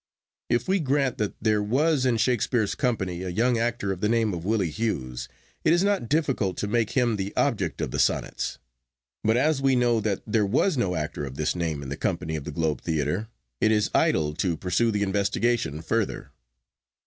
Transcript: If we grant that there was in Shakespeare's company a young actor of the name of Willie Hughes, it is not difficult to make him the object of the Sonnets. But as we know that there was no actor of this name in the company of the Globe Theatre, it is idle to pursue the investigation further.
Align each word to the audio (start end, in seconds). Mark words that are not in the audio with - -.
If 0.49 0.67
we 0.67 0.79
grant 0.79 1.19
that 1.19 1.35
there 1.39 1.61
was 1.61 2.07
in 2.07 2.17
Shakespeare's 2.17 2.73
company 2.73 3.21
a 3.21 3.29
young 3.29 3.59
actor 3.59 3.91
of 3.91 4.01
the 4.01 4.09
name 4.09 4.33
of 4.33 4.43
Willie 4.43 4.71
Hughes, 4.71 5.29
it 5.63 5.71
is 5.73 5.83
not 5.83 6.09
difficult 6.09 6.57
to 6.57 6.67
make 6.67 6.93
him 6.97 7.17
the 7.17 7.31
object 7.37 7.81
of 7.81 7.91
the 7.91 7.99
Sonnets. 7.99 8.57
But 9.23 9.37
as 9.37 9.61
we 9.61 9.75
know 9.75 9.99
that 10.01 10.23
there 10.25 10.43
was 10.43 10.75
no 10.75 10.95
actor 10.95 11.23
of 11.23 11.35
this 11.35 11.55
name 11.55 11.83
in 11.83 11.89
the 11.89 11.97
company 11.97 12.35
of 12.35 12.45
the 12.45 12.51
Globe 12.51 12.81
Theatre, 12.81 13.27
it 13.59 13.71
is 13.71 13.91
idle 13.93 14.33
to 14.37 14.57
pursue 14.57 14.89
the 14.89 15.03
investigation 15.03 15.83
further. 15.83 16.31